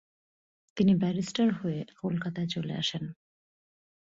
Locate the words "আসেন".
2.73-3.03